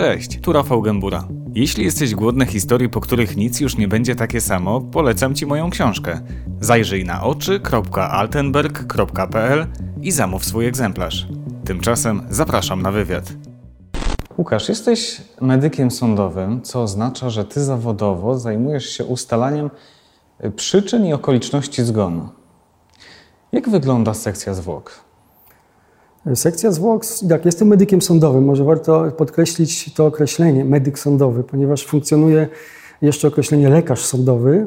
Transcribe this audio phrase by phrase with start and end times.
[0.00, 1.28] Cześć, tu Rafał Gębura.
[1.54, 5.70] Jeśli jesteś głodny historii, po których nic już nie będzie takie samo, polecam Ci moją
[5.70, 6.20] książkę.
[6.60, 9.66] Zajrzyj na oczy.altenberg.pl
[10.02, 11.26] i zamów swój egzemplarz.
[11.64, 13.32] Tymczasem zapraszam na wywiad.
[14.38, 19.70] Łukasz, jesteś medykiem sądowym, co oznacza, że Ty zawodowo zajmujesz się ustalaniem
[20.56, 22.28] przyczyn i okoliczności zgonu.
[23.52, 25.09] Jak wygląda sekcja zwłok?
[26.34, 28.44] Sekcja zwłok, tak, jestem medykiem sądowym.
[28.44, 32.48] Może warto podkreślić to określenie, medyk sądowy, ponieważ funkcjonuje
[33.02, 34.66] jeszcze określenie lekarz sądowy.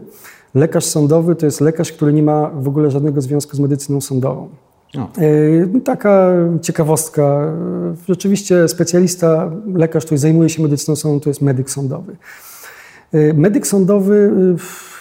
[0.55, 4.49] Lekarz sądowy to jest lekarz, który nie ma w ogóle żadnego związku z medycyną sądową.
[4.93, 5.09] No.
[5.83, 7.53] Taka ciekawostka.
[8.09, 12.15] Rzeczywiście specjalista, lekarz, który zajmuje się medycyną sądową, to jest medyk sądowy.
[13.13, 14.31] E, medyk sądowy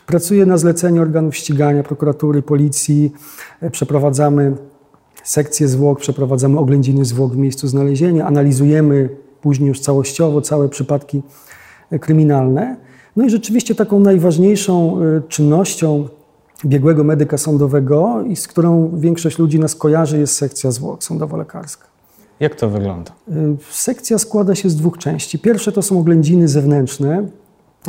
[0.06, 3.12] pracuje na zlecenie organów ścigania, prokuratury, policji.
[3.72, 4.56] Przeprowadzamy
[5.24, 9.08] sekcję zwłok, przeprowadzamy oględziny zwłok w miejscu znalezienia, analizujemy
[9.40, 11.22] później już całościowo całe przypadki
[11.90, 12.76] e, kryminalne.
[13.16, 16.08] No i rzeczywiście taką najważniejszą e, czynnością
[16.66, 21.86] biegłego medyka sądowego i z którą większość ludzi nas kojarzy jest sekcja zwłok sądowo-lekarska.
[22.40, 23.12] Jak to wygląda?
[23.28, 23.32] E,
[23.70, 25.38] sekcja składa się z dwóch części.
[25.38, 27.26] Pierwsze to są oględziny zewnętrzne,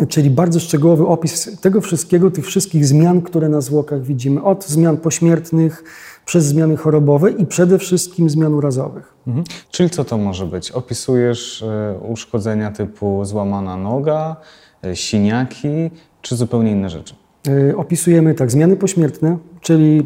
[0.07, 4.43] czyli bardzo szczegółowy opis tego wszystkiego, tych wszystkich zmian, które na zwłokach widzimy.
[4.43, 5.83] Od zmian pośmiertnych,
[6.25, 9.13] przez zmiany chorobowe i przede wszystkim zmian urazowych.
[9.27, 9.45] Mhm.
[9.71, 10.71] Czyli co to może być?
[10.71, 14.35] Opisujesz e, uszkodzenia typu złamana noga,
[14.83, 17.15] e, siniaki, czy zupełnie inne rzeczy?
[17.47, 20.05] E, opisujemy tak zmiany pośmiertne, czyli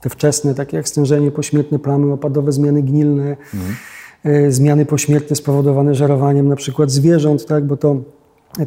[0.00, 4.52] te wczesne, takie jak stężenie pośmiertne, plamy opadowe, zmiany gnilne, mhm.
[4.52, 7.96] zmiany pośmiertne spowodowane żerowaniem na przykład zwierząt, tak, bo to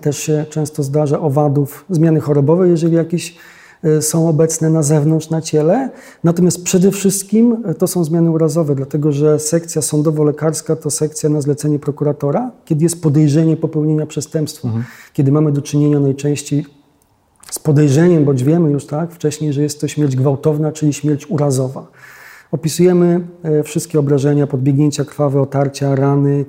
[0.01, 3.39] też się często zdarza, owadów, zmiany chorobowe, jeżeli jakieś Y,
[4.01, 5.89] są obecne na zewnątrz, na ciele.
[6.23, 11.41] Natomiast przede wszystkim y, to są zmiany urazowe, dlatego że sekcja sądowo-lekarska to sekcja na
[11.41, 14.67] zlecenie prokuratora, kiedy jest podejrzenie popełnienia przestępstwa.
[14.67, 14.85] Mhm.
[15.13, 16.65] Kiedy mamy do czynienia najczęściej
[17.51, 21.87] z podejrzeniem, bądź wiemy już tak wcześniej, że jest to śmierć gwałtowna, czyli śmierć urazowa.
[22.51, 23.21] Opisujemy
[23.59, 26.45] y, wszystkie obrażenia, podbiegnięcia krwawe, otarcia, rany,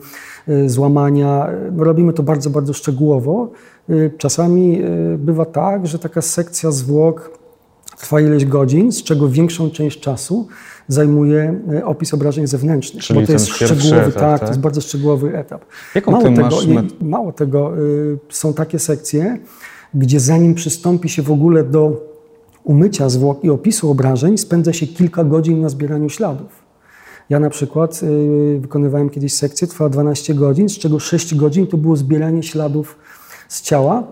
[0.67, 1.49] złamania.
[1.73, 3.51] No, robimy to bardzo, bardzo szczegółowo.
[3.91, 4.83] Y, czasami
[5.19, 7.39] bywa tak, że taka sekcja zwłok
[7.99, 10.47] trwa ileś godzin, z czego większą część czasu
[10.89, 13.05] zajmuje opis obrażeń zewnętrznych.
[13.05, 15.65] Czyli bo to jest szczegółowy, etap, tak, tak, to jest bardzo szczegółowy etap.
[15.95, 16.67] Jaką mało, tego, masz...
[17.01, 17.73] mało tego,
[18.29, 19.39] są takie sekcje,
[19.95, 22.12] gdzie zanim przystąpi się w ogóle do
[22.65, 26.63] umycia zwłok i opisu obrażeń, spędza się kilka godzin na zbieraniu śladów.
[27.31, 28.01] Ja na przykład
[28.59, 32.99] wykonywałem kiedyś sekcję, trwała 12 godzin, z czego 6 godzin to było zbieranie śladów
[33.49, 34.03] z ciała,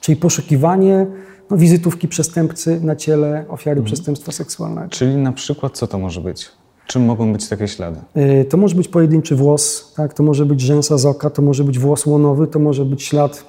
[0.00, 1.06] czyli poszukiwanie
[1.50, 3.84] no, wizytówki przestępcy na ciele ofiary mhm.
[3.84, 4.88] przestępstwa seksualnego.
[4.88, 6.48] Czyli na przykład co to może być?
[6.86, 8.00] Czym mogą być takie ślady?
[8.16, 10.14] Y, to może być pojedynczy włos, tak?
[10.14, 13.44] to może być rzęsa z oka, to może być włos łonowy, to może być ślad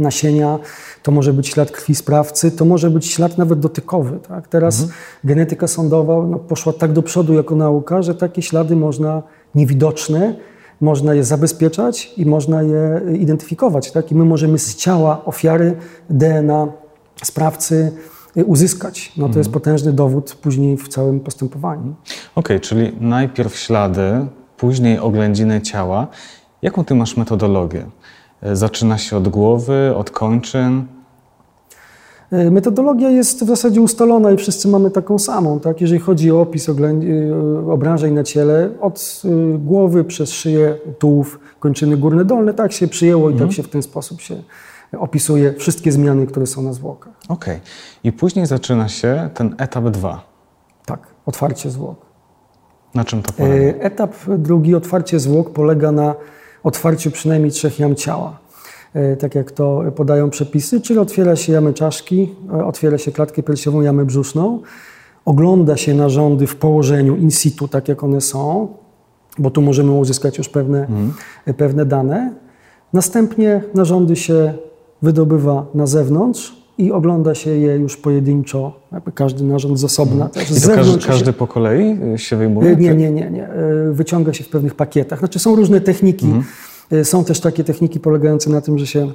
[0.00, 0.58] nasienia,
[1.02, 4.18] to może być ślad krwi sprawcy, to może być ślad nawet dotykowy.
[4.28, 4.48] Tak?
[4.48, 4.98] Teraz mhm.
[5.24, 9.22] genetyka sądowa no, poszła tak do przodu jako nauka, że takie ślady można
[9.54, 10.34] niewidoczne
[10.80, 13.92] można je zabezpieczać i można je identyfikować.
[13.92, 14.12] Tak?
[14.12, 15.76] I my możemy z ciała ofiary
[16.10, 16.68] DNA
[17.24, 17.92] sprawcy
[18.46, 19.12] uzyskać.
[19.16, 19.52] No to jest mhm.
[19.52, 21.94] potężny dowód później w całym postępowaniu.
[22.34, 26.06] Okej, okay, czyli najpierw ślady, później oględziny ciała.
[26.62, 27.86] Jaką ty masz metodologię?
[28.42, 30.86] Zaczyna się od głowy, od kończyn?
[32.32, 35.60] E, metodologia jest w zasadzie ustalona i wszyscy mamy taką samą.
[35.60, 35.80] Tak?
[35.80, 36.72] Jeżeli chodzi o opis e,
[37.72, 43.30] obrażeń na ciele, od e, głowy przez szyję, tułów, kończyny górne, dolne, tak się przyjęło
[43.30, 43.48] i tak mhm.
[43.48, 44.42] tak się w ten sposób się
[44.98, 47.12] opisuje wszystkie zmiany, które są na zwłokach.
[47.28, 47.54] Okej.
[47.54, 47.66] Okay.
[48.04, 50.24] I później zaczyna się ten etap 2.
[50.86, 51.96] Tak, otwarcie zwłok.
[52.94, 53.78] Na czym to polega?
[53.78, 56.14] Etap drugi, otwarcie zwłok, polega na
[56.64, 58.38] otwarciu przynajmniej trzech jam ciała.
[58.94, 63.42] E, tak jak to podają przepisy, czyli otwiera się jamę czaszki, e, otwiera się klatkę
[63.42, 64.60] piersiową, jamę brzuszną,
[65.24, 68.68] ogląda się narządy w położeniu in situ, tak jak one są,
[69.38, 71.12] bo tu możemy uzyskać już pewne, mhm.
[71.56, 72.34] pewne dane.
[72.92, 74.54] Następnie narządy się
[75.02, 80.24] wydobywa na zewnątrz i ogląda się je już pojedynczo, jakby każdy narząd z osobna.
[80.24, 80.56] Mhm.
[80.56, 82.76] I to każdy, każdy po kolei się wyjmuje?
[82.76, 83.48] Nie, nie, nie, nie.
[83.92, 85.18] Wyciąga się w pewnych pakietach.
[85.18, 86.26] Znaczy są różne techniki.
[86.26, 86.44] Mhm
[86.92, 89.12] Y, są też takie techniki polegające na tym, że się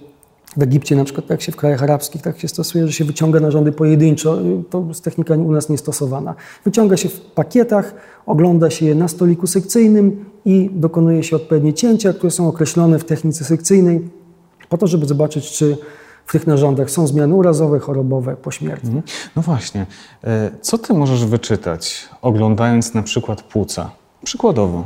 [0.57, 3.39] w Egipcie, na przykład jak się w krajach arabskich tak się stosuje, że się wyciąga
[3.39, 4.41] narządy pojedynczo.
[4.41, 6.35] Y, to jest technika u nas niestosowana.
[6.65, 7.93] Wyciąga się w pakietach,
[8.25, 13.05] ogląda się je na stoliku sekcyjnym i dokonuje się odpowiednie cięcia, które są określone w
[13.05, 14.09] technice sekcyjnej,
[14.69, 15.77] po to, żeby zobaczyć, czy
[16.25, 18.89] w tych narządach są zmiany urazowe, chorobowe, pośmiertne.
[18.89, 19.03] Mhm.
[19.35, 19.85] No właśnie.
[20.23, 23.91] E, co ty możesz wyczytać, oglądając na przykład płuca?
[24.23, 24.83] Przykładowo.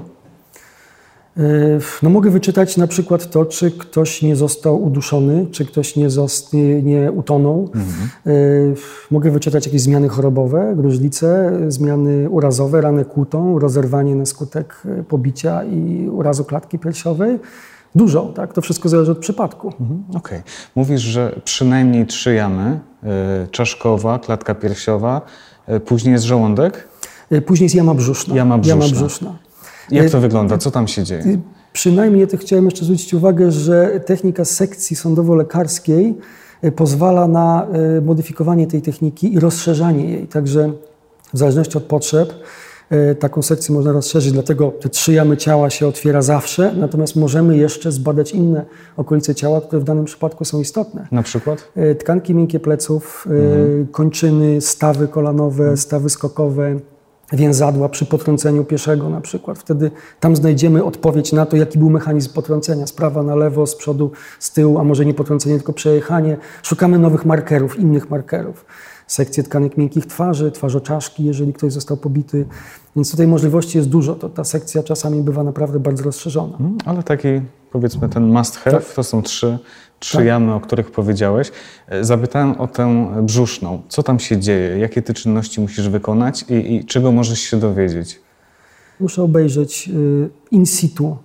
[2.03, 6.53] No mogę wyczytać na przykład to, czy ktoś nie został uduszony, czy ktoś nie, zost,
[6.53, 7.69] nie, nie utonął.
[7.75, 8.75] Mhm.
[9.11, 16.09] Mogę wyczytać jakieś zmiany chorobowe, gruźlice, zmiany urazowe, ranę kłutą, rozerwanie na skutek pobicia i
[16.11, 17.39] urazu klatki piersiowej.
[17.95, 18.53] Dużo, tak?
[18.53, 19.73] To wszystko zależy od przypadku.
[19.79, 20.03] Mhm.
[20.09, 20.19] Okej.
[20.19, 20.41] Okay.
[20.75, 22.79] Mówisz, że przynajmniej trzy jamy,
[23.51, 25.21] czaszkowa, klatka piersiowa,
[25.85, 26.87] później jest żołądek?
[27.45, 28.35] Później jest jama brzuszna.
[28.35, 28.85] Jama brzuszna.
[28.85, 29.35] Jama brzuszna.
[29.91, 30.57] Jak to y, wygląda?
[30.57, 31.25] Co tam się dzieje?
[31.25, 31.39] Y,
[31.73, 36.15] przynajmniej to chciałem jeszcze zwrócić uwagę, że technika sekcji sądowo-lekarskiej
[36.63, 37.67] y, pozwala na
[38.01, 40.27] modyfikowanie tej techniki i rozszerzanie jej.
[40.27, 40.71] Także
[41.33, 42.33] w zależności od potrzeb
[43.19, 47.91] taką sekcję można rozszerzyć, dlatego te trzy jamy ciała się otwiera zawsze, natomiast możemy jeszcze
[47.91, 48.65] zbadać inne
[48.97, 51.07] okolice ciała, które w danym przypadku są istotne.
[51.11, 51.71] Na przykład?
[51.99, 53.87] Tkanki miękkie pleców, mhm.
[53.87, 56.79] kończyny, stawy kolanowe, stawy skokowe,
[57.33, 59.59] więzadła przy potrąceniu pieszego na przykład.
[59.59, 62.87] Wtedy tam znajdziemy odpowiedź na to, jaki był mechanizm potrącenia.
[62.87, 66.37] Z prawa na lewo, z przodu, z tyłu, a może nie potrącenie, tylko przejechanie.
[66.63, 68.65] Szukamy nowych markerów, innych markerów.
[69.09, 72.45] Sekcje tkanek miękkich twarzy, twarzoczaszki, jeżeli ktoś został pobity.
[72.95, 74.15] Więc tutaj możliwości jest dużo.
[74.15, 76.57] To ta sekcja czasami bywa naprawdę bardzo rozszerzona.
[76.59, 77.27] Mm, ale taki,
[77.71, 78.93] powiedzmy, ten must have, tak.
[78.93, 79.59] to są trzy
[79.99, 80.25] trzy tak.
[80.25, 81.51] jamy, o których powiedziałeś.
[81.87, 83.81] E, zapytałem o tę brzuszną.
[83.87, 84.79] Co tam się dzieje?
[84.79, 88.19] Jakie ty czynności musisz wykonać i, i czego możesz się dowiedzieć?
[88.99, 91.17] Muszę obejrzeć y, in situ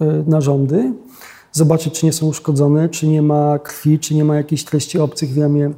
[0.00, 0.92] y, narządy,
[1.52, 5.30] zobaczyć, czy nie są uszkodzone, czy nie ma krwi, czy nie ma jakichś treści obcych
[5.30, 5.70] w jamie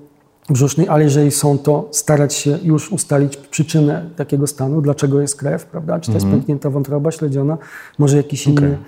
[0.50, 5.66] brzusznej, ale jeżeli są, to starać się już ustalić przyczynę takiego stanu, dlaczego jest krew,
[5.66, 6.00] prawda?
[6.00, 6.40] Czy to jest mhm.
[6.40, 7.58] pęknięta wątroba śledziona,
[7.98, 8.66] może jakiś okay.
[8.66, 8.78] inny,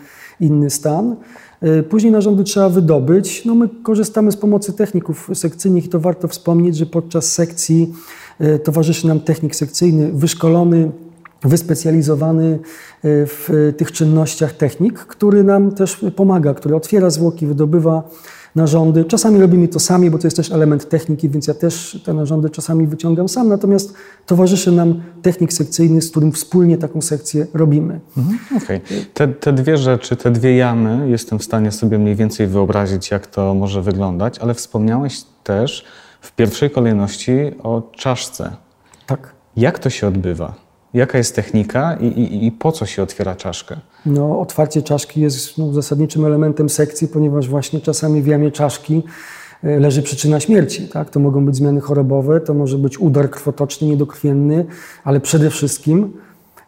[0.40, 1.16] inny stan.
[1.60, 3.44] E, później narządy trzeba wydobyć.
[3.44, 7.94] No my korzystamy z pomocy techników sekcyjnych i to warto wspomnieć, że podczas sekcji
[8.38, 10.90] e, towarzyszy nam technik sekcyjny wyszkolony,
[11.42, 12.58] wyspecjalizowany e,
[13.02, 18.02] w tych czynnościach technik, który nam też pomaga, który otwiera zwłoki, wydobywa
[18.56, 19.04] narządy.
[19.04, 22.50] Czasami robimy to sami, bo to jest też element techniki, więc ja też te narządy
[22.50, 23.94] czasami wyciągam sam, natomiast
[24.26, 28.00] towarzyszy nam technik sekcyjny, z którym wspólnie taką sekcję robimy.
[28.16, 28.76] Mhm, Okej.
[28.76, 29.04] Okay.
[29.14, 33.26] Te, te dwie rzeczy, te dwie jamy, jestem w stanie sobie mniej więcej wyobrazić, jak
[33.26, 35.84] to może wyglądać, ale wspomniałeś też
[36.20, 37.32] w pierwszej kolejności
[37.62, 38.56] o czaszce.
[39.06, 39.34] Tak.
[39.56, 40.54] Jak to się odbywa?
[40.94, 43.76] Jaka jest technika i, i, i, po co się otwiera czaszkę?
[44.06, 49.02] No, otwarcie czaszki jest no, zasadniczym elementem sekcji, ponieważ właśnie czasami w jamie czaszki
[49.64, 50.88] e, leży przyczyna śmierci.
[50.88, 51.10] Tak?
[51.10, 54.66] To mogą być zmiany chorobowe, to może być udar krwotoczny, niedokrwienny,
[55.04, 56.12] ale przede wszystkim,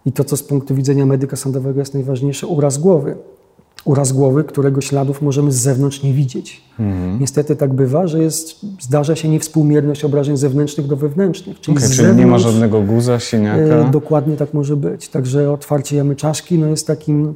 [0.07, 3.17] i to co z punktu widzenia medyka sądowego jest najważniejsze, uraz głowy
[3.85, 6.63] uraz głowy, którego śladów możemy z zewnątrz nie widzieć.
[6.79, 7.21] Mhm.
[7.21, 11.61] Niestety tak bywa, że jest, zdarza się niewspółmierność obrażeń zewnętrznych do wewnętrznych.
[11.61, 13.59] Czyli, okay, czyli nie ma żadnego guza, siniaka?
[13.59, 15.09] E, dokładnie tak może być.
[15.09, 17.35] Także otwarcie jamy czaszki no jest takim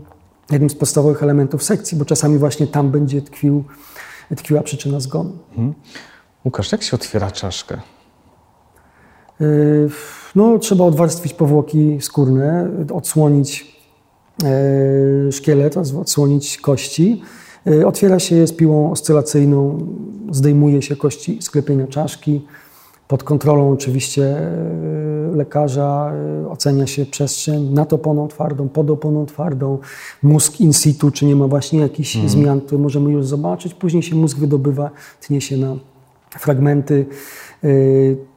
[0.50, 3.64] jednym z podstawowych elementów sekcji, bo czasami właśnie tam będzie tkwił,
[4.36, 5.32] tkwiła przyczyna zgonu.
[5.50, 5.74] Mhm.
[6.44, 7.74] Łukasz, jak się otwiera czaszkę?
[9.40, 9.44] E,
[10.34, 13.71] no, trzeba odwarstwić powłoki skórne, odsłonić
[15.30, 17.22] szkielet, odsłonić kości.
[17.66, 19.86] E, otwiera się je z piłą oscylacyjną,
[20.30, 22.40] zdejmuje się kości sklepienia czaszki.
[23.08, 26.12] Pod kontrolą oczywiście e, lekarza
[26.48, 29.78] ocenia się przestrzeń nad oponą twardą, pod oponą twardą,
[30.22, 32.30] mózg in situ, czy nie ma właśnie jakichś hmm.
[32.30, 33.74] zmian, które możemy już zobaczyć.
[33.74, 35.76] Później się mózg wydobywa, tnie się na
[36.38, 37.06] fragmenty.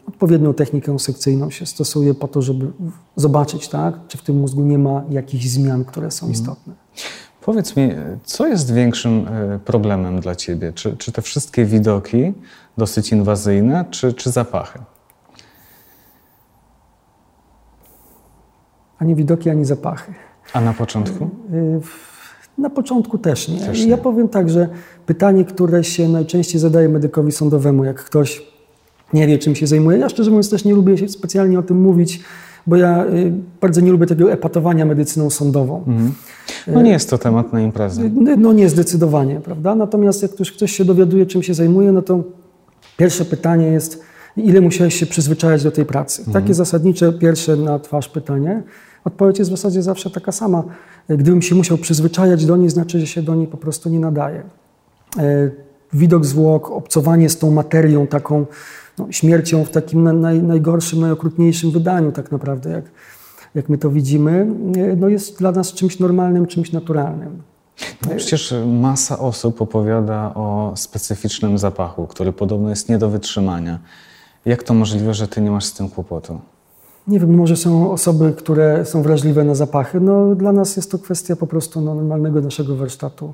[0.08, 2.72] Odpowiednią technikę sekcyjną się stosuje po to, żeby
[3.16, 6.42] zobaczyć, tak, czy w tym mózgu nie ma jakichś zmian, które są mhm.
[6.42, 6.74] istotne.
[7.42, 7.92] Powiedz mi,
[8.24, 10.74] co jest większym e, problemem dla Ciebie?
[10.74, 12.34] Czy, czy te wszystkie widoki
[12.78, 14.80] dosyć inwazyjne, czy, czy zapachy?
[19.00, 20.14] Ani widoki, ani zapachy.
[20.54, 21.24] A na początku?
[21.24, 21.30] E,
[22.58, 23.60] na początku też nie.
[23.60, 23.88] Też nie.
[23.88, 24.70] Ja powiem tak, że
[25.06, 28.55] pytanie, które się najczęściej zadaje medykowi sądowemu, jak ktoś
[29.14, 29.98] nie wie, czym się zajmuje.
[29.98, 32.20] Ja szczerze mówiąc też nie lubię specjalnie o tym mówić,
[32.68, 33.32] bo ja y,
[33.62, 35.84] bardzo nie lubię tego epatowania medycyną sądową.
[35.88, 36.14] Mhm.
[36.68, 38.02] No nie jest to temat na imprezę.
[38.04, 39.76] Y, no nie, zdecydowanie, prawda?
[39.76, 42.24] Natomiast jak ktoś, ktoś się dowiaduje, czym się zajmuje, no to
[42.98, 44.04] pierwsze pytanie jest,
[44.38, 46.22] ile musiałeś się przyzwyczajać do tej pracy?
[46.22, 46.44] Mhm.
[46.44, 48.64] Takie zasadnicze, pierwsze na twarz pytanie.
[49.06, 50.64] Odpowiedź jest w zasadzie zawsze taka sama.
[51.10, 54.44] Gdybym się musiał przyzwyczajać do niej, znaczy, że się do niej po prostu nie nadaje.
[55.94, 58.46] Widok zwłok, obcowanie z tą materią taką
[58.98, 62.86] no, śmiercią w takim naj, najgorszym, najokrutniejszym wydaniu tak naprawdę, jak,
[63.56, 64.48] jak my to widzimy,
[64.98, 67.42] no jest dla nas czymś normalnym, czymś naturalnym.
[68.10, 73.80] No przecież masa osób opowiada o specyficznym zapachu, który podobno jest nie do wytrzymania.
[74.46, 76.40] Jak to możliwe, że ty nie masz z tym kłopotu?
[77.08, 80.00] Nie wiem, może są osoby, które są wrażliwe na zapachy.
[80.00, 83.34] No, dla nas jest to kwestia po prostu no, normalnego naszego warsztatu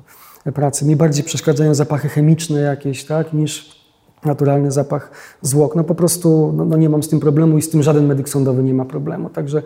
[0.54, 0.84] pracy.
[0.84, 3.81] Mi bardziej przeszkadzają zapachy chemiczne jakieś, tak, niż
[4.24, 5.10] naturalny zapach
[5.42, 5.76] zwłok.
[5.76, 8.28] No po prostu no, no, nie mam z tym problemu i z tym żaden medyk
[8.28, 9.30] sądowy nie ma problemu.
[9.30, 9.62] Także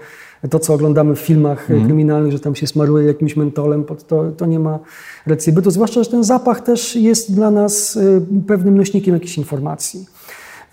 [0.51, 1.85] to, co oglądamy w filmach mm.
[1.85, 4.79] kryminalnych, że tam się smaruje jakimś mentolem, to, to nie ma
[5.27, 5.71] racji bytu.
[5.71, 10.07] Zwłaszcza, że ten zapach też jest dla nas y, pewnym nośnikiem jakichś informacji.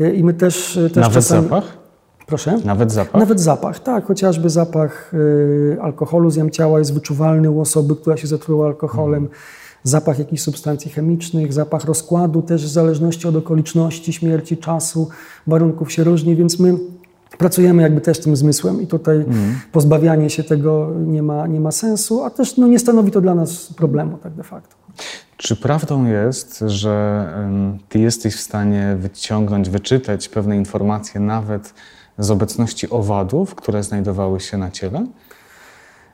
[0.02, 1.44] Y, I my też, też Nawet czasami...
[1.44, 1.78] zapach?
[2.26, 2.60] Proszę?
[2.66, 3.22] Nawet zapach?
[3.22, 4.06] Nawet zapach, tak.
[4.06, 5.12] Chociażby zapach
[5.82, 9.24] alkoholu z jam ciała jest wyczuwalny u osoby, która się zatruła alkoholem.
[9.24, 15.10] Mm zapach jakichś substancji chemicznych, zapach rozkładu też w zależności od okoliczności śmierci, czasu,
[15.48, 16.78] warunków się różni, więc my
[17.38, 19.60] pracujemy jakby też tym zmysłem i tutaj mm.
[19.72, 23.36] pozbawianie się tego nie ma, nie ma sensu, a też no, nie stanowi to dla
[23.36, 24.76] nas problemu tak de facto.
[25.38, 27.28] Czy prawdą jest, że
[27.90, 31.74] ty jesteś w stanie wyciągnąć, wyczytać pewne informacje nawet
[32.18, 35.06] z obecności owadów, które znajdowały się na ciele?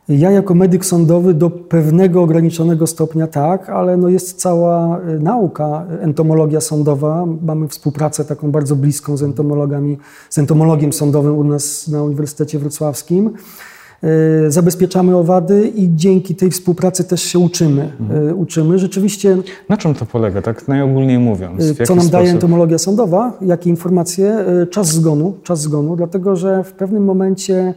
[0.10, 5.86] Ja jako medyk sądowy do pewnego ograniczonego stopnia tak, ale no jest cała y, nauka,
[6.02, 7.26] entomologia sądowa.
[7.42, 9.98] Mamy współpracę taką bardzo bliską z entomologami,
[10.30, 13.34] z entomologiem sądowym u nas na Uniwersytecie Wrocławskim.
[14.48, 17.92] Y, zabezpieczamy owady i dzięki tej współpracy też się uczymy.
[18.00, 18.40] Mhm.
[18.40, 19.38] Uczymy rzeczywiście.
[19.70, 21.64] Na czym to polega, tak najogólniej mówiąc?
[21.78, 22.12] Co nam sposób?
[22.12, 23.38] daje entomologia sądowa?
[23.42, 24.46] Jakie informacje?
[24.70, 27.74] Czas zgonu, czas zgonu, dlatego że w pewnym momencie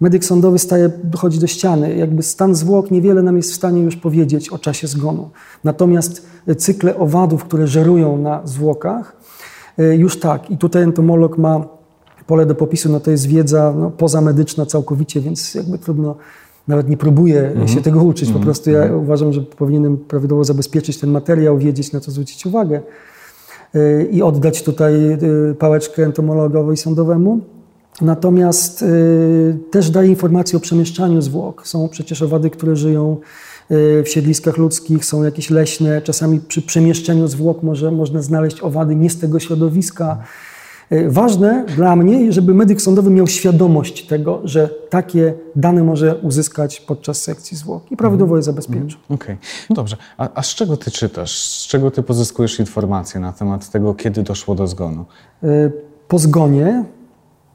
[0.00, 1.96] medyk sądowy staje, dochodzi do ściany.
[1.96, 5.30] Jakby stan zwłok niewiele nam jest w stanie już powiedzieć o czasie zgonu.
[5.64, 6.26] Natomiast
[6.58, 9.16] cykle owadów, które żerują na zwłokach,
[9.78, 10.50] y, już tak.
[10.50, 11.66] I tutaj entomolog ma
[12.26, 16.16] pole do popisu, no to jest wiedza no, pozamedyczna całkowicie, więc jakby trudno,
[16.68, 17.74] nawet nie próbuję mm -hmm.
[17.74, 18.32] się tego uczyć.
[18.32, 18.42] Po -hmm.
[18.42, 19.02] prostu ja mm -hmm.
[19.02, 22.80] uważam, że powinienem prawidłowo zabezpieczyć ten materiał, wiedzieć na co zwrócić uwagę
[23.74, 25.18] y, i oddać tutaj
[25.58, 27.40] pałeczkę entomologowi sądowemu.
[28.00, 31.66] Natomiast y, też daje informacje o przemieszczaniu zwłok.
[31.66, 33.16] Są przecież owady, które żyją
[33.70, 36.02] y, w siedliskach ludzkich, są jakieś leśne.
[36.02, 40.18] Czasami przy przemieszczeniu zwłok może, można znaleźć owady nie z tego środowiska.
[40.92, 46.80] Y, ważne dla mnie, żeby medyk sądowy miał świadomość tego, że takie dane może uzyskać
[46.80, 48.54] podczas sekcji zwłok i prawidłowo je mhm.
[48.54, 49.00] zabezpieczył.
[49.08, 49.76] Okej, okay.
[49.76, 49.96] dobrze.
[50.18, 51.38] A, a, z czego ty czytasz?
[51.38, 55.04] Z czego ty pozyskujesz informacje na temat tego, kiedy doszło do zgonu?
[56.08, 56.84] Po zgonie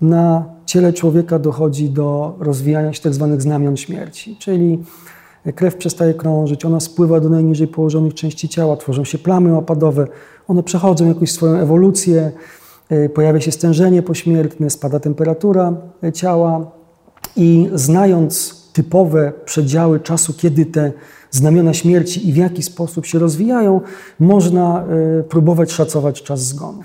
[0.01, 3.27] na ciele człowieka dochodzi do rozwijania się tzw.
[3.31, 4.83] Tak znamion śmierci, czyli
[5.55, 10.07] krew przestaje krążyć, ona spływa do najniżej położonych części ciała, tworzą się plamy opadowe,
[10.47, 12.31] one przechodzą jakąś swoją ewolucję,
[12.89, 16.71] e, pojawia się stężenie pośmiertne, spada temperatura e, ciała
[17.35, 20.91] i znając typowe przedziały czasu, kiedy te
[21.31, 23.81] znamiona śmierci i w jaki sposób się rozwijają,
[24.19, 24.83] można
[25.19, 26.79] e, próbować szacować czas zgonu.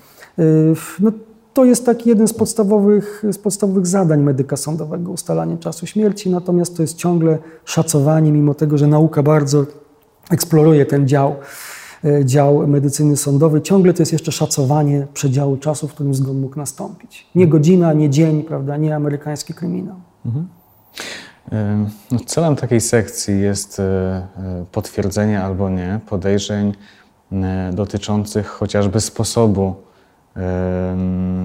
[1.01, 1.13] No,
[1.55, 6.77] to jest taki jeden z podstawowych, z podstawowych zadań medyka sądowego, ustalanie czasu śmierci, natomiast
[6.77, 9.67] to jest ciągle szacowanie, mimo tego, że nauka bardzo
[10.31, 11.37] eksploruje ten dział,
[12.05, 16.59] e, dział medycyny sądowej, ciągle to jest jeszcze szacowanie przedziału czasu, w którym zgon mógł
[16.59, 17.27] nastąpić.
[17.35, 19.97] Nie godzina, nie dzień, prawda, nie amerykański kryminał.
[20.27, 20.49] Mhm.
[22.11, 26.73] No, celem takiej sekcji jest e, e, potwierdzenie albo nie podejrzeń
[27.73, 29.75] dotyczących chociażby sposobu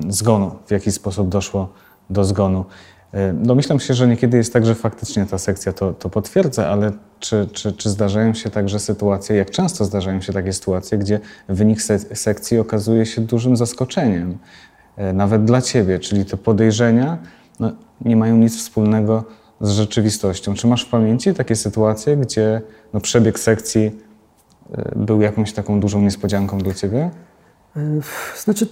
[0.09, 1.69] zgonu, w jaki sposób doszło
[2.09, 2.65] do zgonu.
[3.33, 7.47] Domyślam się, że niekiedy jest tak, że faktycznie ta sekcja to, to potwierdza, ale czy,
[7.53, 11.81] czy, czy zdarzają się także sytuacje, jak często zdarzają się takie sytuacje, gdzie wynik
[12.13, 14.37] sekcji okazuje się dużym zaskoczeniem,
[14.97, 17.17] e, nawet dla ciebie, czyli te podejrzenia
[17.59, 19.23] no, nie mają nic wspólnego
[19.61, 20.53] z rzeczywistością.
[20.53, 22.61] Czy masz w pamięci takie sytuacje, gdzie
[22.93, 23.91] no, przebieg sekcji
[24.71, 27.11] e, był jakąś taką dużą niespodzianką dla ciebie?
[27.77, 27.99] E,
[28.43, 28.67] znaczy,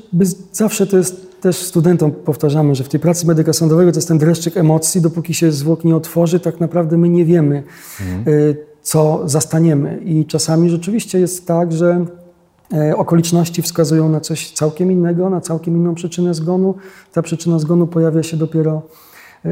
[0.52, 4.18] zawsze to jest też studentom powtarzamy, że w tej pracy medyka sądowego to jest ten
[4.18, 7.64] dreszczyk emocji, dopóki się zwłok nie otworzy, tak naprawdę my nie wiemy,
[8.02, 8.22] mhm.
[8.22, 10.00] E, co zastaniemy.
[10.06, 12.06] I czasami rzeczywiście jest tak, że
[12.74, 16.76] e, okoliczności wskazują na coś całkiem innego, na całkiem inną przyczynę zgonu.
[17.14, 18.82] Ta przyczyna zgonu pojawia się dopiero,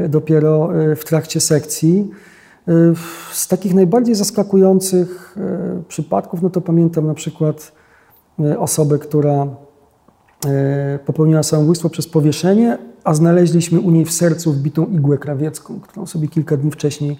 [0.08, 2.10] dopiero w trakcie sekcji.
[3.32, 5.36] Z takich najbardziej zaskakujących
[5.88, 7.72] przypadków, no to pamiętam na przykład
[8.40, 9.46] E, osobę, która
[10.46, 16.06] e, popełniła samobójstwo przez powieszenie, a znaleźliśmy u niej w sercu wbitą igłę krawiecką, którą
[16.06, 17.18] sobie kilka dni wcześniej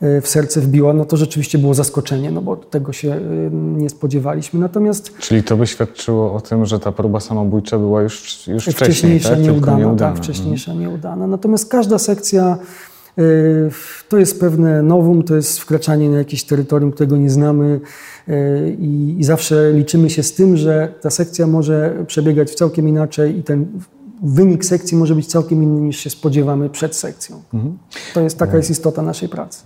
[0.00, 3.20] e, w serce wbiła, no to rzeczywiście było zaskoczenie, no bo tego się
[3.52, 4.60] nie spodziewaliśmy.
[4.60, 5.18] Natomiast...
[5.18, 9.30] Czyli to by świadczyło o tym, że ta próba samobójcza była już, już wcześniej, wcześniejsza
[9.30, 9.42] tak?
[9.42, 10.14] nieudana, nieudana.
[10.14, 10.90] Tak, wcześniejsza mhm.
[10.90, 11.26] nieudana.
[11.26, 12.58] Natomiast każda sekcja
[14.08, 17.80] to jest pewne nowum, to jest wkraczanie na jakieś terytorium, którego nie znamy
[18.78, 23.42] i, i zawsze liczymy się z tym, że ta sekcja może przebiegać całkiem inaczej i
[23.42, 23.66] ten
[24.22, 27.42] wynik sekcji może być całkiem inny niż się spodziewamy przed sekcją.
[28.14, 29.64] To jest taka jest istota naszej pracy.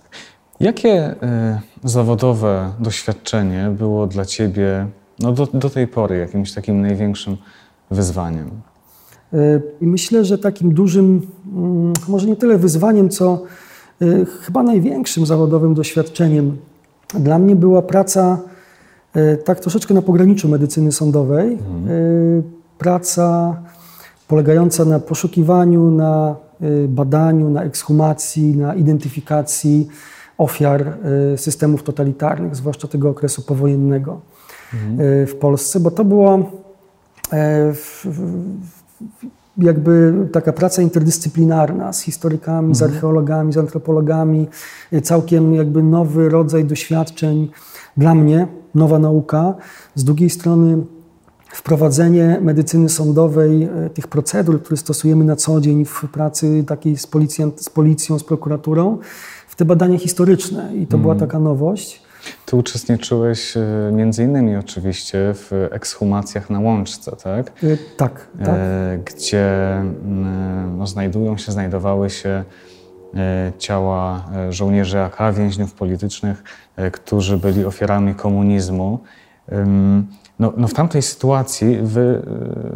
[0.60, 1.16] Jakie y,
[1.84, 4.86] zawodowe doświadczenie było dla Ciebie
[5.18, 7.36] no, do, do tej pory jakimś takim największym
[7.90, 8.50] wyzwaniem?
[9.80, 13.42] I myślę, że takim dużym, mm, może nie tyle wyzwaniem, co
[14.02, 16.56] y, chyba największym zawodowym doświadczeniem
[17.14, 18.38] dla mnie była praca
[19.16, 21.52] y, tak troszeczkę na pograniczu medycyny sądowej.
[21.88, 22.42] Y,
[22.78, 23.56] Praca
[24.28, 26.36] polegająca na poszukiwaniu, na
[26.88, 29.88] badaniu, na ekshumacji, na identyfikacji
[30.38, 30.94] ofiar
[31.36, 34.20] systemów totalitarnych, zwłaszcza tego okresu powojennego
[35.22, 36.42] y, w Polsce, bo to była e,
[37.74, 38.81] w- w-
[39.58, 44.48] jakby taka praca interdyscyplinarna z historykami, z archeologami, z antropologami,
[44.92, 47.50] y, całkiem jakby nowy rodzaj doświadczeń
[47.96, 49.54] dla mnie, nowa nauka.
[49.94, 50.78] Z drugiej strony
[51.52, 57.06] wprowadzenie medycyny sądowej, e, tych procedur, które stosujemy na co dzień w pracy takiej z,
[57.06, 58.98] policjant, z policją, z prokuraturą,
[59.48, 60.76] w te badania historyczne.
[60.76, 62.01] I to była taka nowość.
[62.46, 63.60] Ty uczestniczyłeś y,
[63.92, 67.64] między innymi oczywiście w ekshumacjach na Łączce, tak?
[67.64, 68.48] Y, Tak, tak.
[68.48, 72.44] E, gdzie mm, no, znajdują się, znajdowały się
[73.14, 76.42] e, ciała e, żołnierzy AK, więźniów politycznych,
[76.76, 78.98] e, którzy byli ofiarami komunizmu.
[80.38, 82.22] No, no w tamtej sytuacji wy,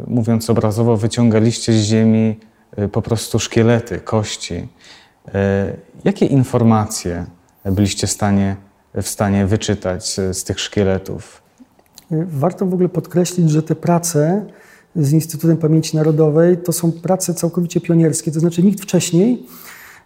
[0.04, 2.38] e, mówiąc obrazowo, wyciągaliście z ziemi
[2.76, 4.68] e, po prostu szkielety, kości.
[5.34, 7.26] E, Jakie informacje
[7.64, 8.56] byliście w stanie,
[9.02, 11.42] w stanie wyczytać z, tych szkieletów?
[12.10, 14.46] Warto w ogóle podkreślić, że te prace
[14.96, 18.30] z Instytutem Pamięci Narodowej to są prace całkowicie pionierskie.
[18.32, 19.46] To znaczy nikt wcześniej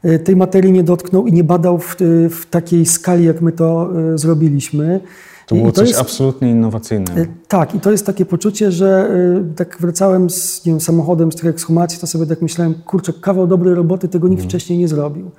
[0.04, 3.52] y, tej materii nie dotknął i nie badał w, y, w takiej skali, jak my
[3.52, 5.00] to y, zrobiliśmy.
[5.46, 7.20] To było coś jest- absolutnie innowacyjnego.
[7.48, 9.10] Tak, i to jest takie poczucie, że
[9.56, 13.74] tak wracałem z wiem, samochodem z tych ekshumacji, to sobie tak myślałem, kurczę, kawał dobrej
[13.74, 15.30] roboty, tego nikt wcześniej nie zrobił.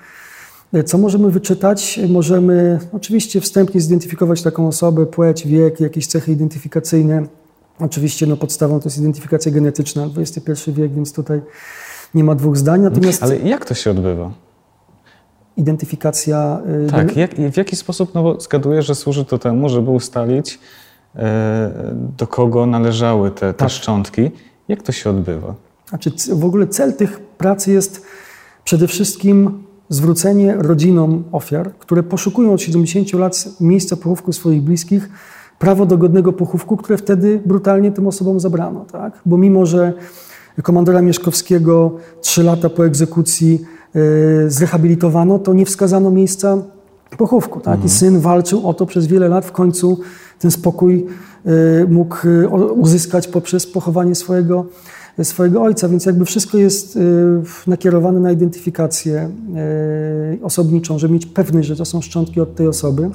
[0.85, 1.99] Co możemy wyczytać?
[2.09, 7.25] Możemy oczywiście wstępnie zidentyfikować taką osobę, płeć, wiek, jakieś cechy identyfikacyjne.
[7.79, 11.41] Oczywiście no, podstawą to jest identyfikacja genetyczna, XXI wiek, więc tutaj
[12.13, 12.81] nie ma dwóch zdań.
[12.81, 14.31] Natomiast Ale jak to się odbywa?
[15.57, 16.61] identyfikacja...
[16.87, 20.59] y, Tak, jak, w jaki sposób, no bo zgaduję, że służy to temu, żeby ustalić,
[21.15, 21.71] e,
[22.17, 23.69] do kogo należały te, te Tak.
[23.69, 24.31] szczątki.
[24.67, 25.55] Jak to się odbywa?
[25.89, 28.05] Znaczy, w ogóle cel tych prac jest
[28.63, 35.09] przede wszystkim zwrócenie rodzinom ofiar, które poszukują od 70 lat miejsca pochówku swoich bliskich,
[35.59, 38.85] prawo do godnego pochówku, które wtedy brutalnie tym osobom zabrano.
[38.91, 39.21] Tak?
[39.25, 39.93] Bo mimo, że
[40.63, 43.61] komandora Mieszkowskiego trzy lata po egzekucji
[43.93, 44.01] yy,
[44.47, 46.57] zrehabilitowano, to nie wskazano miejsca
[47.17, 47.59] pochówku.
[47.59, 47.85] Tak?
[47.85, 49.45] I syn walczył o to przez wiele lat.
[49.45, 49.99] W końcu
[50.39, 51.05] ten spokój
[51.45, 52.17] y, mógł
[52.51, 54.65] o- uzyskać poprzez pochowanie swojego,
[55.23, 55.89] swojego ojca.
[55.89, 56.99] Więc jakby wszystko jest y,
[57.67, 59.31] nakierowane na identyfikację
[60.35, 63.09] y, osobniczą, żeby mieć pewność, że to są szczątki od tej osoby.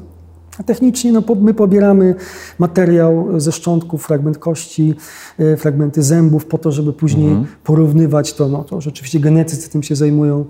[0.59, 2.15] A technicznie no, my pobieramy
[2.59, 4.95] materiał ze szczątków, fragment kości,
[5.41, 9.97] y, fragmenty zębów, po to, żeby później porównywać to, no, to rzeczywiście genetycy tym się
[9.97, 10.45] zajmują,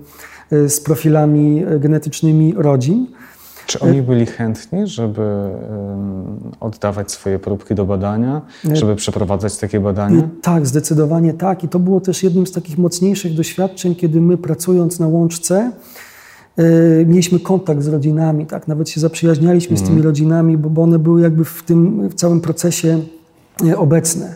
[0.67, 3.07] z profilami genetycznymi rodzin.
[3.67, 5.21] Czy oni byli chętni, żeby
[6.59, 8.41] oddawać swoje próbki do badania,
[8.73, 10.19] żeby przeprowadzać takie badania?
[10.19, 11.63] Y, Tak, zdecydowanie tak.
[11.63, 15.71] I to było też jednym z takich mocniejszych doświadczeń, kiedy my pracując na łączce,
[16.59, 20.99] y, mieliśmy kontakt z rodzinami, tak, nawet się zaprzyjaźnialiśmy z tymi rodzinami, bo, bo one
[20.99, 22.99] były jakby w tym w całym procesie
[23.77, 24.35] obecne.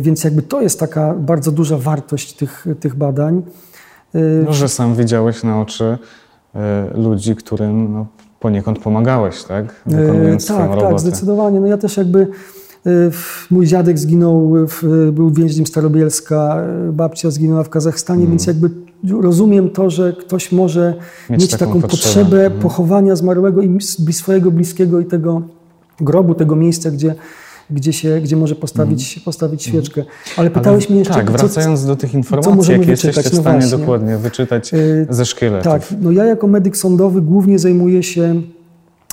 [0.00, 3.42] Więc jakby to jest taka bardzo duża wartość tych, tych badań.
[4.44, 5.98] No, że sam widziałeś na oczy e,
[6.94, 8.06] ludzi, którym no,
[8.40, 9.82] poniekąd pomagałeś, tak?
[9.86, 10.88] Wykonując E, swoją tak, robotę.
[10.90, 11.60] tak, zdecydowanie.
[11.60, 12.20] No ja też jakby,
[12.86, 12.90] e,
[13.50, 14.54] mój dziadek zginął,
[15.12, 16.56] był więźniem Starobielska,
[16.88, 18.70] e, babcia zginęła w Kazachstanie, więc jakby
[19.20, 20.94] rozumiem to, że ktoś może
[21.30, 22.24] Mieć mieć, taką taką, potrzebę.
[22.24, 23.78] potrzebę, pochowania zmarłego i
[24.12, 25.42] swojego bliskiego i tego
[26.00, 27.14] grobu, tego miejsca, gdzie,
[27.70, 30.04] gdzie, się, gdzie może postawić, postawić świeczkę.
[30.36, 33.32] Ale pytałeś mnie jeszcze, Tak, co- wracając do tych informacji, możemy jakie jesteście wyczytać?
[33.32, 33.78] w No stanie właśnie.
[33.78, 35.72] dokładnie wyczytać Y, ze szkieletów.
[35.72, 38.42] Tak, no ja jako medyk sądowy głównie zajmuję się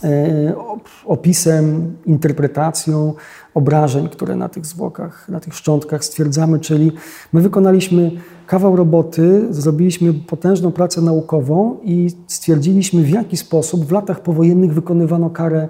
[0.04, 3.14] e, op- opisem, interpretacją
[3.54, 6.92] obrażeń, które na tych zwłokach, na tych szczątkach stwierdzamy, czyli
[7.34, 8.12] my wykonaliśmy
[8.48, 15.30] kawał roboty, zrobiliśmy potężną pracę naukową i stwierdziliśmy, w jaki sposób w latach powojennych wykonywano
[15.30, 15.68] karę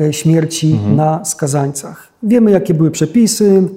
[0.00, 2.08] e, śmierci na skazańcach.
[2.22, 3.68] Wiemy, jakie były przepisy,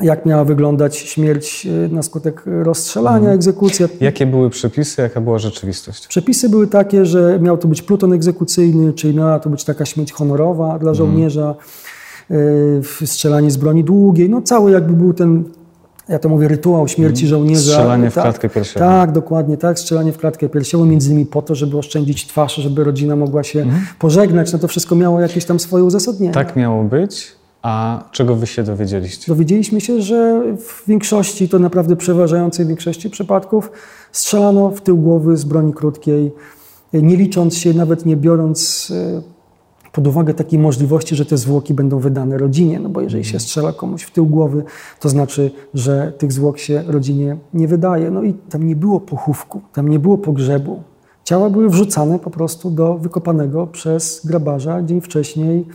[0.00, 3.88] jak miała wyglądać śmierć e, na skutek rozstrzelania, egzekucja.
[4.00, 6.06] Jakie były przepisy, jaka była rzeczywistość?
[6.06, 10.12] Przepisy były takie, że miał to być pluton egzekucyjny, czyli miała to być taka śmierć
[10.12, 11.54] honorowa dla żołnierza,
[12.30, 14.30] yy, strzelanie z broni długiej.
[14.30, 15.44] No cały jakby był ten
[16.08, 17.72] ja to mówię, rytuał śmierci żołnierza.
[17.72, 18.86] Strzelanie w tak, klatkę piersiową.
[18.86, 22.84] Tak, dokładnie, tak, strzelanie w klatkę piersiową, między innymi po to, żeby oszczędzić twarz, żeby
[22.84, 23.66] rodzina mogła się
[23.98, 24.52] pożegnać.
[24.52, 26.34] No to wszystko miało jakieś tam swoje uzasadnienie.
[26.34, 29.24] Tak miało być, a czego wy się dowiedzieliście?
[29.28, 33.70] Dowiedzieliśmy się, że w większości, to naprawdę przeważającej większości przypadków,
[34.12, 36.32] strzelano w tył głowy z broni krótkiej,
[36.92, 39.33] nie licząc się, nawet nie biorąc e,
[39.94, 43.72] pod uwagę takiej możliwości, że te zwłoki będą wydane rodzinie, no bo jeżeli się strzela
[43.72, 44.64] komuś w tył głowy,
[45.00, 48.10] to znaczy, że tych zwłok się rodzinie nie wydaje.
[48.10, 50.82] No i tam nie było pochówku, tam nie było pogrzebu.
[51.24, 55.66] Ciała były wrzucane po prostu do wykopanego przez grabarza dzień wcześniej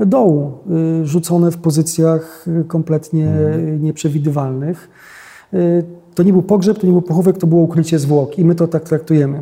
[0.00, 0.52] dołu,
[1.02, 3.32] y, rzucone w pozycjach y, kompletnie
[3.80, 4.90] nieprzewidywalnych.
[5.54, 5.84] Y,
[6.14, 8.68] To nie był pogrzeb, to nie był pochówek, to było ukrycie zwłok i my to
[8.68, 9.40] tak traktujemy.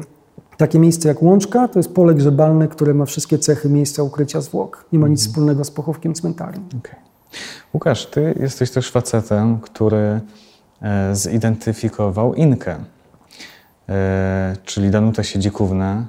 [0.57, 4.85] Takie miejsce jak Łączka to jest pole grzebalne, które ma wszystkie cechy miejsca ukrycia zwłok.
[4.93, 6.69] Nie ma nic wspólnego z pochówkiem cmentarnym.
[6.79, 6.97] Okej.
[7.75, 10.21] Łukasz, ty jesteś też facetem, który
[10.83, 12.77] e, zidentyfikował Inkę,
[13.89, 16.07] e, czyli Danutę Siedzikównę,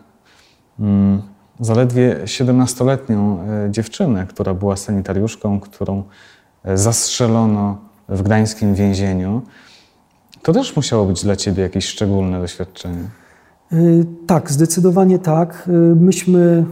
[0.80, 1.22] mm,
[1.60, 6.04] zaledwie 17-letnią e, dziewczynę, która była sanitariuszką, którą
[6.76, 7.78] zastrzelono
[8.10, 9.42] w gdańskim więzieniu.
[10.42, 13.04] To też musiało być dla ciebie jakieś szczególne doświadczenie.
[13.74, 15.70] Y, Tak, zdecydowanie tak.
[15.92, 16.66] Y, Myśmy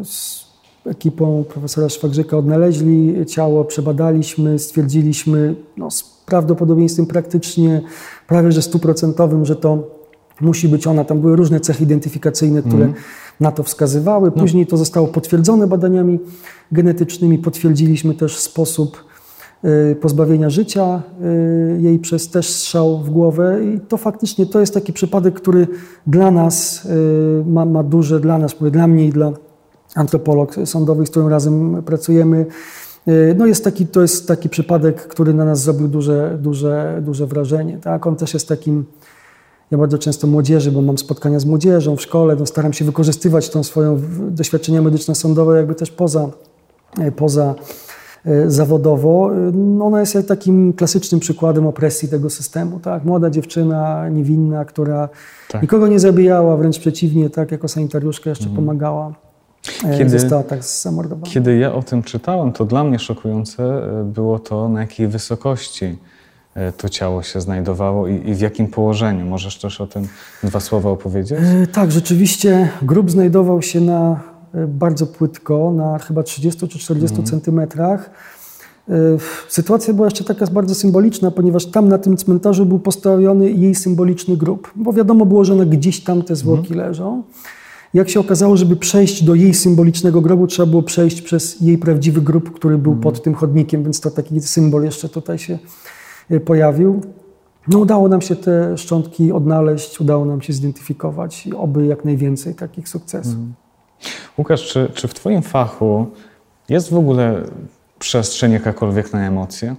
[0.00, 0.44] y, z
[0.86, 7.82] ekipą profesora Szwagrzyka odnaleźli ciało, przebadaliśmy, stwierdziliśmy no, z prawdopodobieństwem praktycznie
[8.28, 9.90] prawie że stuprocentowym, że to
[10.40, 11.04] musi być ona.
[11.04, 12.92] Tam były różne cechy identyfikacyjne, które
[13.40, 14.30] na to wskazywały.
[14.30, 16.18] Później to zostało potwierdzone badaniami
[16.72, 17.38] genetycznymi.
[17.38, 19.04] Potwierdziliśmy też sposób
[20.00, 21.02] pozbawienia życia
[21.76, 25.68] y, jej przez też strzał w głowę i to faktycznie to jest taki przypadek, który
[26.06, 29.32] dla nas y, ma, ma duże, dla nas, mówię, dla mnie i dla
[29.94, 32.46] antropolog sądowych, z którym razem pracujemy,
[33.08, 37.26] y, no jest taki, to jest taki przypadek, który na nas zrobił duże, duże, duże
[37.26, 37.78] wrażenie.
[37.78, 38.06] Tak?
[38.06, 38.84] On też jest takim,
[39.70, 43.50] ja bardzo często młodzieży, bo mam spotkania z młodzieżą w szkole, no staram się wykorzystywać
[43.50, 44.00] tą swoją
[44.30, 46.28] doświadczenia medyczno-sądowe jakby też poza,
[47.16, 47.54] poza
[48.46, 49.30] zawodowo.
[49.34, 52.80] E, No ona jest jak takim klasycznym przykładem opresji tego systemu.
[52.80, 53.04] Tak?
[53.04, 55.08] Młoda dziewczyna, niewinna, która
[55.50, 55.62] Tak.
[55.62, 59.12] nikogo nie zabijała, wręcz przeciwnie, tak jako sanitariuszka jeszcze pomagała.
[59.84, 61.26] e, Kiedy- Została tak zamordowana.
[61.32, 63.62] Kiedy ja o tym czytałem, to dla mnie szokujące
[64.00, 65.98] e, było to, na jakiej wysokości
[66.54, 69.24] e, to ciało się znajdowało i, i w jakim położeniu.
[69.26, 70.08] Możesz też o tym
[70.42, 71.38] dwa słowa opowiedzieć?
[71.40, 74.33] E, Tak, rzeczywiście grób znajdował się na e,
[74.68, 78.10] bardzo płytko, na chyba 30 czy 40 centymetrach.
[78.88, 78.94] E,
[79.48, 84.36] Sytuacja była jeszcze taka bardzo symboliczna, ponieważ tam na tym cmentarzu był postawiony jej symboliczny
[84.36, 87.22] grób, bo wiadomo było, że one gdzieś tam te zwłoki leżą.
[87.94, 92.22] Jak się okazało, żeby przejść do jej symbolicznego grobu, trzeba było przejść przez jej prawdziwy
[92.22, 95.58] grób, który był pod tym chodnikiem, więc to taki symbol jeszcze tutaj się
[96.30, 97.00] e, pojawił.
[97.68, 102.54] No udało nam się te szczątki odnaleźć, udało nam się zidentyfikować i oby jak najwięcej
[102.54, 103.34] takich sukcesów.
[104.38, 106.06] Łukasz, czy, czy w Twoim fachu
[106.68, 107.42] jest w ogóle
[107.98, 109.74] przestrzeń jakakolwiek na emocje?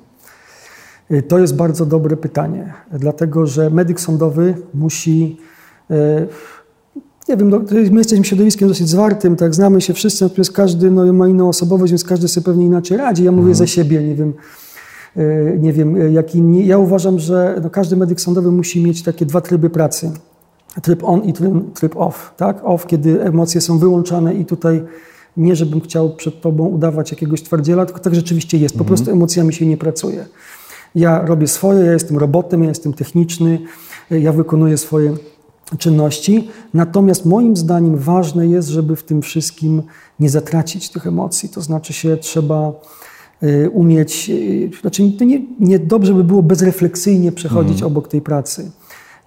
[1.12, 5.38] Y, To jest bardzo dobre pytanie, dlatego że medyk sądowy musi.
[5.92, 6.28] e,
[7.30, 7.60] Nie wiem, no,
[7.92, 11.92] my jesteśmy środowiskiem dosyć zwartym, tak, znamy się wszyscy, natomiast każdy no, ma inną osobowość,
[11.92, 13.24] więc każdy sobie pewnie inaczej radzi.
[13.24, 14.34] Ja mówię za siebie, nie wiem,
[15.18, 16.68] e, nie wiem jak inni.
[16.68, 20.12] Ja uważam, że no, każdy medyk sądowy musi mieć takie dwa tryby pracy.
[20.82, 21.34] Tryb on i
[21.74, 22.34] tryb, off.
[22.38, 22.62] Tak?
[22.64, 24.84] Off, kiedy emocje są wyłączane i tutaj
[25.38, 28.78] nie, żebym chciał przed tobą udawać jakiegoś twardziela, tylko tak rzeczywiście jest.
[28.78, 30.26] Po prostu emocjami się nie pracuje.
[30.96, 33.60] Ja robię swoje, ja jestem robotem, ja jestem techniczny,
[34.12, 35.14] ja wykonuję swoje
[35.78, 36.48] czynności.
[36.74, 39.84] Natomiast moim zdaniem ważne jest, żeby w tym wszystkim
[40.20, 41.50] nie zatracić tych emocji.
[41.50, 42.72] To znaczy się trzeba
[43.44, 48.72] y, umieć, y, znaczy to nie, nie dobrze by było bezrefleksyjnie przechodzić obok tej pracy.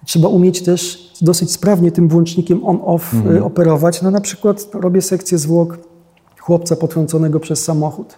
[0.05, 3.01] Trzeba umieć też dosyć sprawnie tym włącznikiem on-off
[3.37, 4.01] y, operować.
[4.01, 5.77] No na przykład robię sekcję zwłok
[6.39, 8.17] chłopca potrąconego przez samochód.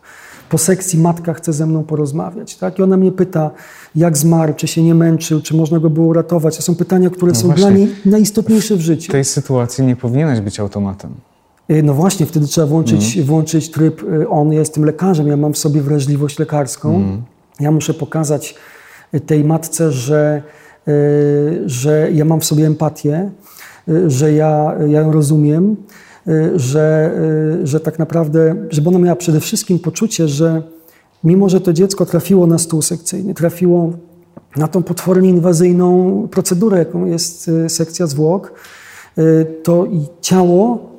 [0.50, 2.56] Po sekcji matka chce ze mną porozmawiać.
[2.56, 2.80] Tak?
[2.80, 3.52] I ona mnie pyta,
[3.96, 6.56] jak zmarł, czy się nie męczył, czy można go było uratować.
[6.56, 7.62] To są pytania, które są właśnie.
[7.66, 9.12] dla niej najistotniejsze w W życiu.
[9.12, 11.12] tej sytuacji nie powinieneś być automatem.
[11.72, 14.52] Y, No właśnie, wtedy trzeba włączyć, włączyć tryb y, on.
[14.54, 17.04] Ja jestem lekarzem, ja mam w sobie wrażliwość lekarską.
[17.60, 18.56] Ja muszę pokazać
[19.26, 20.44] tej matce, że,
[21.66, 23.32] że ja mam w sobie empatię,
[24.08, 25.76] że ja, ja ją rozumiem,
[26.56, 27.16] że,
[27.64, 30.62] że tak naprawdę, żeby ona miała przede wszystkim poczucie, że
[31.24, 33.94] mimo, że to dziecko trafiło na stół sekcyjny, trafiło
[34.56, 38.54] na tą potwornie inwazyjną procedurę, jaką jest y, sekcja zwłok,
[39.18, 40.90] y, to i ciało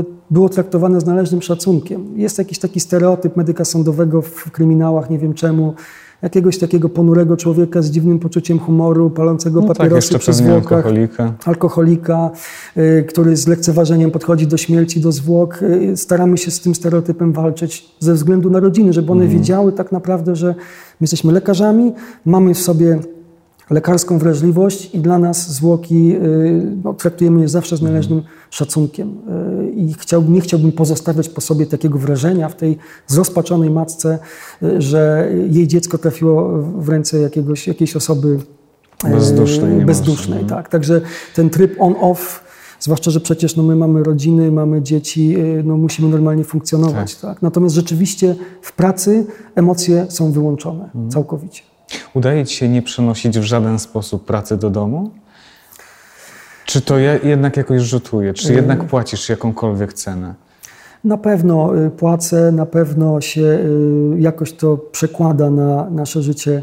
[0.00, 2.18] y, było traktowane z należnym szacunkiem.
[2.18, 5.74] Jest jakiś taki stereotyp medyka sądowego w kryminałach, nie wiem czemu,
[6.22, 10.72] jakiegoś takiego ponurego człowieka z dziwnym poczuciem humoru, palącego No tak, papierosy jeszcze przy zwłokach,
[10.72, 11.32] alkoholika.
[11.44, 12.30] alkoholika,
[12.76, 15.62] y, który z lekceważeniem podchodzi do śmierci, do zwłok.
[15.62, 19.92] Y, Staramy się z tym stereotypem walczyć ze względu na rodziny, żeby one wiedziały tak
[19.92, 20.54] naprawdę, że my
[21.00, 21.92] jesteśmy lekarzami,
[22.24, 22.98] mamy w sobie
[23.70, 29.08] lekarską wrażliwość i dla nas zwłoki y, no, traktujemy je zawsze z należnym szacunkiem.
[29.08, 34.18] Y, I chciałbym, nie chciałbym pozostawiać po sobie takiego wrażenia w tej zrozpaczonej matce,
[34.62, 38.38] y, że jej dziecko trafiło w ręce jakiegoś, jakiejś osoby
[39.04, 40.48] Bezdusznej bezdusznej no.
[40.48, 40.68] tak.
[40.68, 41.00] Także
[41.34, 42.44] ten tryb on-off,
[42.80, 47.16] zwłaszcza, że przecież no, my mamy rodziny, mamy dzieci, no, musimy normalnie funkcjonować.
[47.16, 47.42] Tak.
[47.42, 51.10] Natomiast rzeczywiście w pracy emocje są wyłączone Mhm.
[51.10, 51.62] całkowicie.
[52.14, 55.10] Udaje ci się nie przenosić w żaden sposób pracy do domu?
[56.64, 58.34] Czy to je, jednak jakoś rzutuje?
[58.34, 60.34] Czy jednak płacisz jakąkolwiek cenę?
[61.04, 66.62] Na pewno y, płacę, na pewno się y, jakoś to przekłada na nasze życie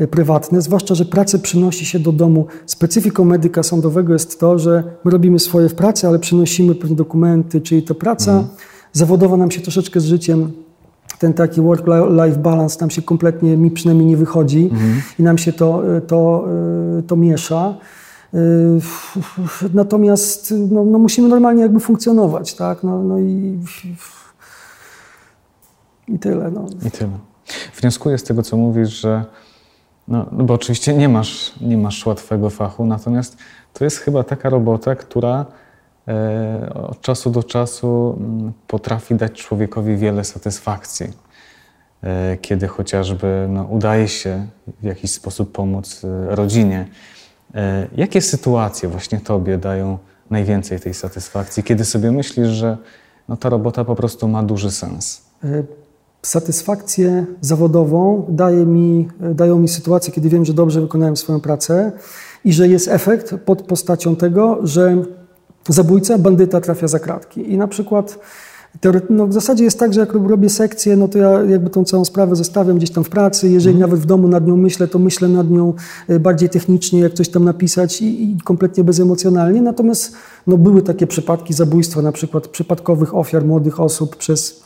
[0.00, 2.46] y, prywatne, zwłaszcza, że pracę przynosi się do domu.
[2.66, 7.60] Specyfiką medyka sądowego jest to, że my robimy swoje w pracy, ale przynosimy pewne dokumenty,
[7.60, 8.44] czyli to praca
[8.92, 10.52] zawodowa nam się troszeczkę z życiem
[11.18, 14.70] ten taki work-life balance nam się kompletnie, mi przynajmniej nie wychodzi
[15.18, 16.48] i nam się to, to,
[16.98, 17.74] y, to miesza.
[18.34, 18.38] Y,
[19.74, 22.82] Natomiast no, no musimy normalnie jakby funkcjonować, tak?
[22.82, 23.58] No, no i,
[26.08, 26.50] i tyle.
[26.50, 26.66] No.
[26.86, 27.10] I tyle.
[27.80, 29.24] Wnioskuję z tego, co mówisz, że
[30.08, 33.36] no, no bo oczywiście nie masz, nie masz łatwego fachu, natomiast
[33.72, 35.46] to jest chyba taka robota, która e,
[36.74, 41.26] od czasu do czasu mm, potrafi dać człowiekowi wiele satysfakcji.
[42.02, 44.46] E, kiedy chociażby no, udaje się
[44.82, 46.88] w jakiś sposób pomóc e, rodzinie.
[47.54, 49.98] E, jakie sytuacje właśnie Tobie dają
[50.30, 52.76] najwięcej tej satysfakcji, kiedy sobie myślisz, że
[53.28, 55.22] no, ta robota po prostu ma duży sens?
[56.22, 61.92] Satysfakcję zawodową daje mi, dają mi sytuacje, kiedy wiem, że dobrze wykonałem swoją pracę
[62.44, 64.96] i że jest efekt pod postacią tego, że
[65.72, 67.52] zabójca, bandyta trafia za kratki.
[67.52, 68.18] I na przykład
[69.10, 72.04] no w zasadzie jest tak, że jak robię sekcję, no to ja jakby tą całą
[72.04, 73.48] sprawę zostawiam gdzieś tam w pracy.
[73.48, 75.74] Jeżeli nawet w domu nad nią myślę, to myślę nad nią
[76.10, 79.62] y, bardziej technicznie, jak coś tam napisać i, i kompletnie bezemocjonalnie.
[79.62, 80.12] Natomiast
[80.46, 84.62] no, były takie przypadki zabójstwa, na przykład przypadkowych ofiar młodych osób przez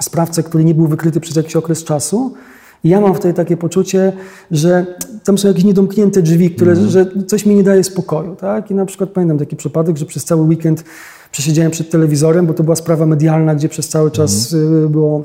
[0.00, 2.34] sprawcę, który nie był wykryty przez jakiś okres czasu.
[2.84, 4.12] I ja mam wtedy takie poczucie,
[4.50, 4.86] że
[5.24, 8.36] tam są jakieś niedomknięte drzwi, które, że coś mi nie daje spokoju.
[8.36, 8.70] Tak?
[8.70, 10.84] I na przykład pamiętam taki przypadek, że przez cały weekend
[11.30, 15.24] przesiedziałem przed telewizorem, bo to była sprawa medialna, gdzie przez cały czas y, było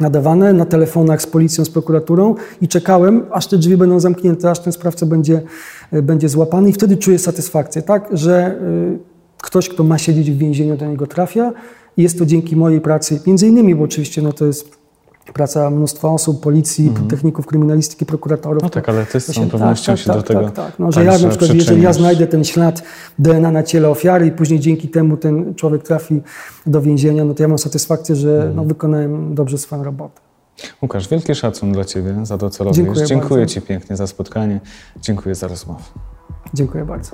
[0.00, 4.58] nadawane na telefonach z policją, z prokuraturą i czekałem, aż te drzwi będą zamknięte, aż
[4.58, 5.42] ten sprawca będzie,
[5.92, 8.60] y, będzie złapany i wtedy czuję satysfakcję, tak, że
[8.94, 8.98] y,
[9.42, 11.52] ktoś, kto ma siedzieć w więzieniu, do niego trafia
[11.96, 14.85] i jest to dzięki mojej pracy, między innymi, bo oczywiście no, to jest
[15.32, 18.62] praca mnóstwa osób, policji, techników kryminalistyki, prokuratorów.
[18.62, 20.78] No tak, ale ty z całą pewnością się do tego Tak, tak.
[20.78, 22.82] No, że ja na przykład, jeżeli ja znajdę ten ślad
[23.18, 26.22] DNA na ciele ofiary i później dzięki temu ten człowiek trafi
[26.66, 28.56] do więzienia, no to ja mam satysfakcję, że Mhm.
[28.56, 30.20] no, wykonałem dobrze swoją robotę.
[30.82, 32.76] Łukasz, wielki szacun dla Ciebie za to, co robisz.
[32.76, 33.54] Dziękuję Dziękuję bardzo.
[33.54, 34.60] Ci pięknie za spotkanie.
[35.02, 35.80] Dziękuję za rozmowę.
[36.54, 37.10] Dziękuję bardzo.